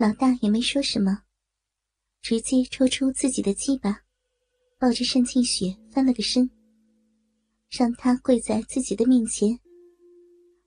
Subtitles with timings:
[0.00, 1.24] 老大也没说什么，
[2.22, 4.00] 直接抽出自己的鸡巴，
[4.78, 6.50] 抱着单庆雪翻了个身，
[7.68, 9.60] 让她跪在自己的面前，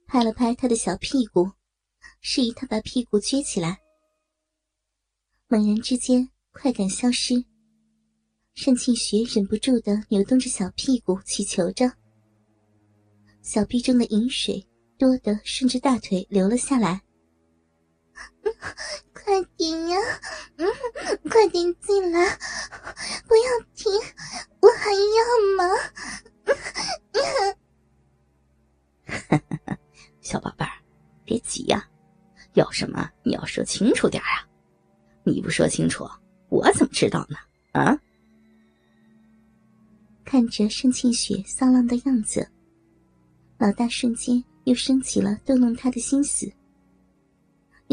[0.06, 1.50] 拍了拍他的小屁股，
[2.22, 3.80] 示意他把屁股撅起来。
[5.48, 7.44] 猛然之间，快感消失，
[8.64, 11.92] 单庆雪忍不住的扭动着小屁股，祈求着。
[13.42, 14.64] 小臂中的饮水
[14.96, 17.02] 多的顺着大腿流了下来。
[19.24, 19.98] 快点呀，
[20.58, 20.68] 嗯，
[21.30, 22.38] 快点进来，
[23.28, 23.92] 不要停，
[24.60, 25.24] 我还要
[25.58, 25.64] 吗？
[30.22, 30.72] 小宝贝儿，
[31.24, 31.88] 别急呀，
[32.54, 34.48] 要什么你要说清楚点啊！
[35.24, 36.08] 你不说清楚，
[36.50, 37.38] 我怎么知道呢？
[37.72, 37.98] 啊！
[40.26, 42.50] 看着盛庆雪骚浪的样子。
[43.58, 46.52] 老大瞬间又升起了逗弄他的心思，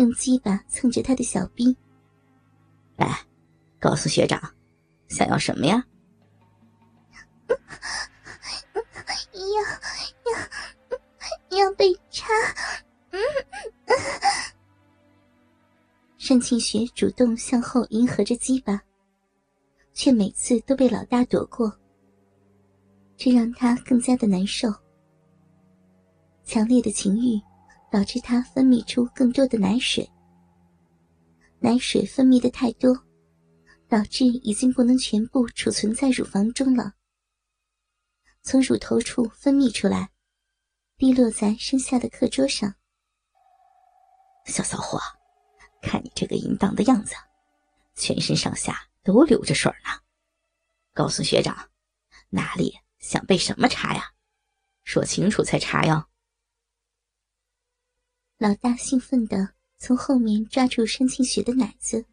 [0.01, 1.77] 用鸡巴蹭着他的小臂。
[2.97, 3.21] 来，
[3.79, 4.41] 告诉学长，
[5.09, 5.85] 想要什么呀？
[9.33, 9.63] 要
[11.59, 12.29] 要要被插！
[16.29, 18.81] 单庆雪主动向后迎合着鸡巴，
[19.93, 21.77] 却每次都被老大躲过，
[23.17, 24.73] 这让他更加的难受。
[26.45, 27.41] 强烈的情欲
[27.91, 30.09] 导致他分泌出更多的奶水，
[31.59, 32.97] 奶水分泌的太多，
[33.89, 36.93] 导致已经不能全部储存在乳房中了。
[38.43, 40.11] 从乳头处分泌出来，
[40.97, 42.75] 滴落在身下的课桌上。
[44.47, 45.01] 小骚货，
[45.83, 47.15] 看你这个淫荡的样子，
[47.97, 50.01] 全身上下都流着水呢。
[50.95, 51.69] 告诉学长，
[52.31, 54.13] 哪里想被什么查呀？
[54.85, 56.10] 说清楚才查哟。
[58.41, 62.07] 老大兴奋地从后面抓住单庆雪的奶子，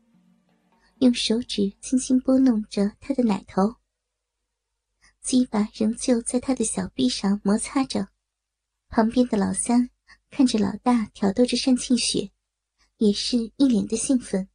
[1.00, 3.78] 用手指轻轻拨弄着她的奶头。
[5.22, 8.10] 鸡巴仍旧在她的小臂上摩擦着。
[8.90, 9.90] 旁边的老三
[10.30, 12.30] 看着老大挑逗着单庆雪，
[12.98, 14.50] 也是一脸的兴奋，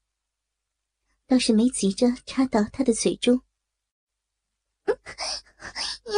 [1.27, 3.41] 倒是没急着插到他的嘴中。
[6.05, 6.13] 要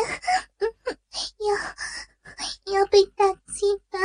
[1.46, 4.00] 要要被大鸡巴！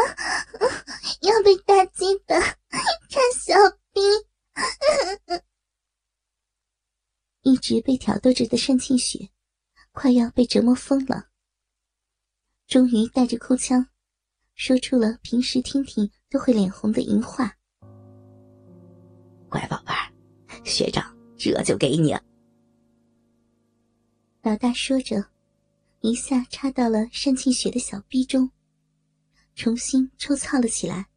[1.21, 3.53] 要被大鸡巴插小
[3.93, 4.01] 逼，
[7.41, 9.29] 一直被挑逗着的单庆雪，
[9.91, 11.27] 快要被折磨疯了。
[12.65, 13.85] 终于带着哭腔，
[14.55, 17.55] 说出了平时听听都会脸红的淫话
[19.47, 20.11] ：“乖宝贝儿，
[20.65, 22.17] 学长这就给你。”
[24.41, 25.23] 老大说着，
[25.99, 28.49] 一下插到了单庆雪的小逼中，
[29.53, 31.07] 重新抽操了起来。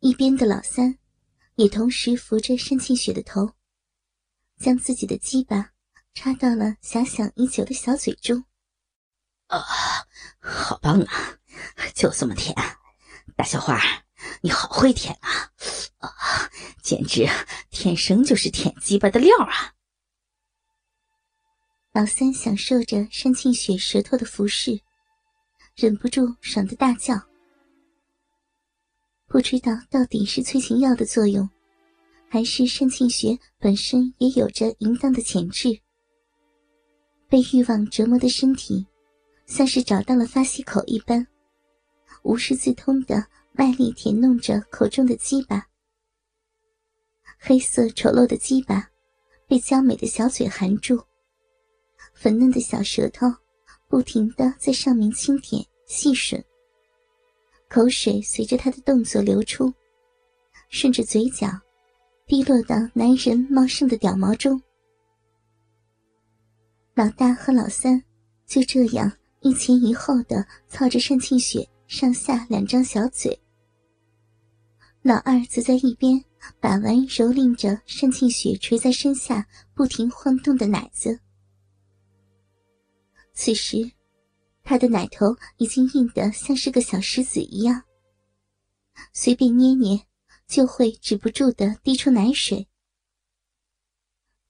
[0.00, 0.98] 一边的老三，
[1.54, 3.50] 也同时扶着单庆雪的头，
[4.62, 5.70] 将自己的鸡巴
[6.14, 8.44] 插到了遐想已久的小嘴中。
[9.48, 9.60] 啊，
[10.38, 11.36] 好棒啊！
[11.94, 12.54] 就这么舔，
[13.36, 13.78] 大小花，
[14.40, 15.50] 你好会舔啊！
[15.98, 16.08] 啊，
[16.80, 17.28] 简直
[17.70, 19.74] 天生就是舔鸡巴的料啊！
[21.92, 24.80] 老三享受着山庆雪舌头的服侍，
[25.74, 27.20] 忍不住爽的大叫。
[29.26, 31.50] 不知道到底是催情药的作用，
[32.32, 35.68] 还是单庆雪本身也有着淫荡的潜质。
[37.28, 38.86] 被欲望折磨的身体，
[39.44, 41.26] 像是找到了发泄口一般，
[42.22, 43.22] 无师自通的
[43.52, 45.66] 卖力舔弄着口中的鸡巴。
[47.38, 48.88] 黑色丑陋的鸡巴，
[49.46, 50.98] 被娇美的小嘴含住，
[52.14, 53.26] 粉嫩的小舌头
[53.88, 56.42] 不停的在上面轻舔细吮。
[57.68, 59.70] 口水随着他的动作流出，
[60.70, 61.46] 顺着嘴角，
[62.32, 64.58] 滴落到男人茂盛的屌毛中。
[66.94, 68.02] 老大和老三
[68.46, 73.38] 就这样一前一后的操着单庆雪上下两张小嘴。
[75.02, 76.24] 老二则在一边
[76.58, 81.20] 把玩蹂躏着单庆雪垂在身下不停晃动的奶子。
[83.34, 83.92] 此时。
[84.64, 87.82] 他的奶头已经硬得像是个小石子一样，
[89.12, 90.00] 随便捏捏
[90.52, 92.68] 就会止不住的滴出奶水。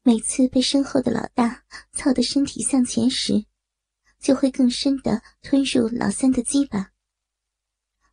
[0.03, 1.63] 每次被身后的老大
[1.93, 3.47] 操的身体向前时，
[4.19, 6.91] 就会更深的吞入老三的鸡巴。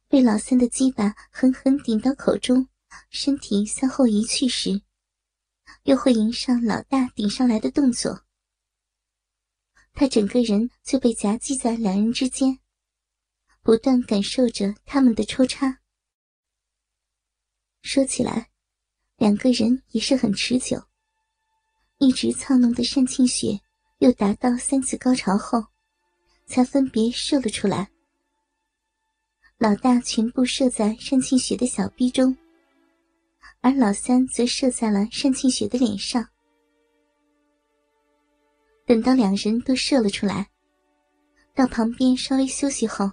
[0.07, 2.67] 被老三的鸡巴狠狠顶到口中，
[3.09, 4.83] 身体向后移去时，
[5.81, 8.23] 又会迎上老大顶上来的动作。
[9.93, 12.59] 他整个人就被夹击在两人之间，
[13.63, 15.79] 不断感受着他们的抽插。
[17.81, 18.49] 说起来，
[19.17, 20.81] 两个人也是很持久，
[21.97, 23.59] 一直操弄的单庆雪
[23.99, 25.63] 又达到三次高潮后，
[26.45, 27.89] 才分别射了出来。
[29.57, 32.37] 老大全部射在单庆雪的小臂中，
[33.61, 36.29] 而老三则射在了单庆雪的脸上。
[38.85, 40.49] 等到两人都射了出来，
[41.53, 43.11] 到旁边稍微休息后，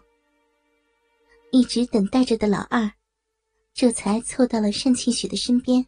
[1.50, 2.90] 一直等待着的老二，
[3.78, 5.86] 这才凑到了单庆雪的身边，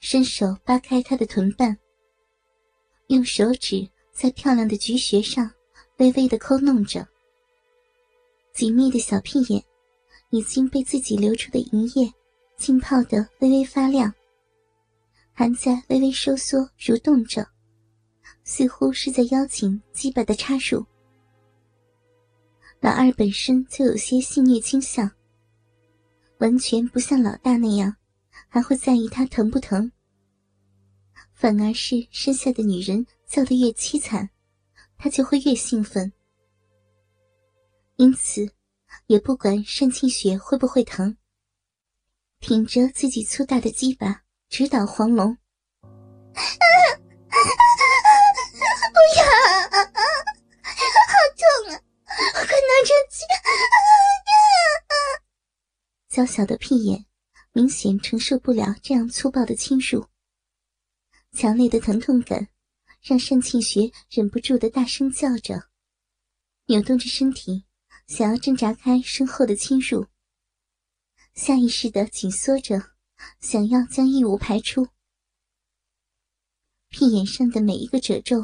[0.00, 1.74] 伸手扒开她的臀瓣，
[3.06, 5.50] 用手指在漂亮的菊穴上
[5.96, 7.08] 微微的抠弄着。
[8.52, 9.64] 紧密的小屁眼
[10.28, 12.12] 已经被自己流出的银液
[12.58, 14.12] 浸泡得微微发亮，
[15.32, 17.48] 还在微微收缩蠕动着，
[18.44, 20.84] 似乎是在邀请鸡巴的插入。
[22.78, 25.10] 老二本身就有些性虐倾向，
[26.42, 27.94] 完全不像老大那样
[28.48, 29.92] 还会在意他疼不疼，
[31.32, 34.28] 反而是身下的女人叫得越凄惨，
[34.98, 36.12] 他就会越兴奋。
[37.94, 38.52] 因此，
[39.06, 41.16] 也不管单庆雪会不会疼，
[42.40, 45.38] 挺着自己粗大的鸡巴直捣黄龙。
[56.22, 57.04] 娇小的屁眼
[57.52, 60.06] 明显承受不了这样粗暴的侵入，
[61.32, 62.46] 强烈的疼痛感
[63.00, 65.64] 让单庆雪忍不住的大声叫着，
[66.66, 67.64] 扭动着身体。
[68.06, 70.06] 想要挣扎开身后的侵入，
[71.34, 72.80] 下意识的紧缩着，
[73.40, 74.86] 想要将异物排出。
[76.88, 78.40] 屁眼上的每一个褶皱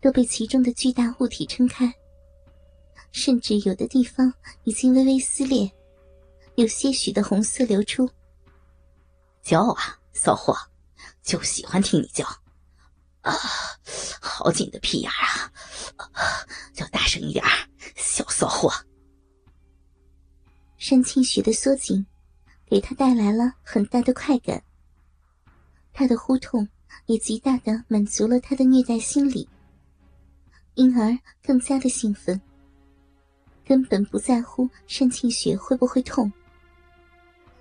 [0.00, 1.92] 都被其中的巨大物体撑开，
[3.10, 4.32] 甚至有的地方
[4.62, 5.68] 已经微微撕裂，
[6.58, 8.10] 有些许的红色流出。
[9.42, 10.56] 叫啊，骚货，
[11.22, 12.26] 就喜欢听你叫。
[13.20, 13.32] 啊，
[14.20, 15.52] 好紧的屁眼啊！
[16.74, 17.44] 叫大声一点，
[17.94, 18.72] 小骚货。
[20.80, 22.04] 单清雪的缩紧，
[22.66, 24.60] 给他带来了很大的快感。
[25.92, 26.68] 他的呼痛
[27.06, 29.48] 也极大的满足了他的虐待心理，
[30.74, 32.40] 因而更加的兴奋。
[33.64, 36.32] 根本不在乎单清雪会不会痛，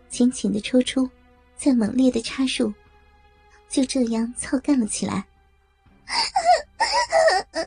[0.09, 1.07] 浅浅的抽出，
[1.55, 2.73] 再猛烈的插入，
[3.69, 5.27] 就这样操干了起来。
[7.51, 7.59] 不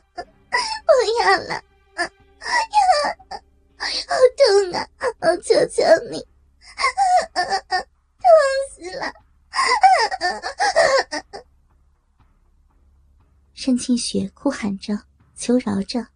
[1.21, 1.63] 要了，
[1.95, 2.03] 好
[4.37, 4.75] 痛啊！
[5.19, 6.19] 我求求你，
[7.33, 7.45] 痛
[8.75, 9.13] 死了！
[13.63, 14.99] 单清雪哭喊着，
[15.35, 16.07] 求饶着。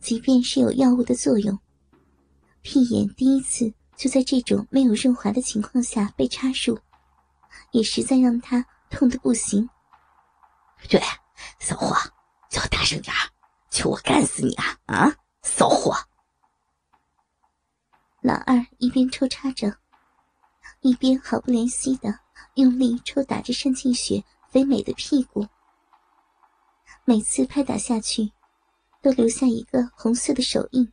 [0.00, 1.56] 即便是有药物的作用，
[2.60, 6.78] 屁眼第一次就在这种没有润滑的情况下被插入，
[7.70, 9.68] 也实在让他痛得不行。
[10.88, 11.00] 对，
[11.58, 11.96] 骚货，
[12.50, 13.14] 叫大声点
[13.70, 14.78] 求我干死你啊！
[14.86, 15.96] 啊，骚货！
[18.20, 19.76] 老二一边抽插着，
[20.80, 22.20] 一边毫不怜惜的
[22.54, 25.46] 用力抽打着单庆雪肥美的屁股。
[27.04, 28.32] 每次拍打下去，
[29.02, 30.90] 都留下一个红色的手印。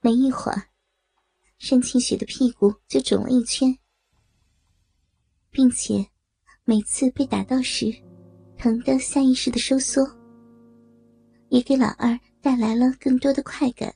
[0.00, 0.68] 没一会儿，
[1.58, 3.78] 单庆雪的屁股就肿了一圈，
[5.50, 6.10] 并且
[6.64, 7.92] 每次被打到时，
[8.56, 10.02] 疼得下意识的收缩，
[11.48, 13.94] 也给老二带来了更多的快感。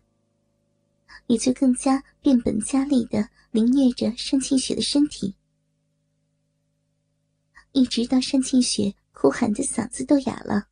[1.29, 5.37] 也就更加变本加厉的凌虐着单庆雪的身体，
[7.71, 10.69] 一直到单庆雪哭喊的嗓子都哑了，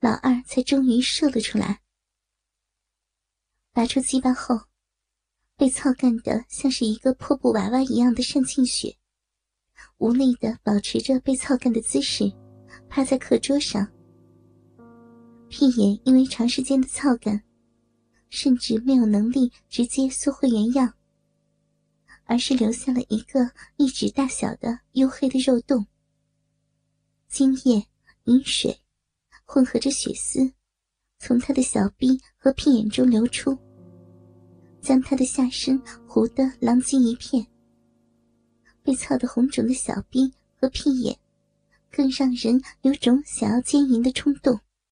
[0.00, 1.80] 老二才终于射了出来。
[3.72, 4.66] 拔出鸡巴后，
[5.58, 8.96] 被操干的像是一个破布娃娃一样的单庆雪，
[9.98, 12.32] 无力的保持着被操干的姿势，
[12.88, 13.86] 趴在课桌上，
[15.48, 17.42] 屁眼因为长时间的操干。
[18.30, 20.92] 甚至没有能力直接缩回原样，
[22.24, 25.86] 而是留下了一个一指大小的黝黑的肉洞。
[27.26, 27.86] 精液、
[28.24, 28.80] 饮水
[29.46, 30.52] 混合着血丝，
[31.18, 33.58] 从他的小臂和屁眼中流出，
[34.80, 37.46] 将他的下身糊得狼藉一片。
[38.82, 41.18] 被操得红肿的小兵和屁眼，
[41.90, 44.58] 更让人有种想要奸淫的冲动。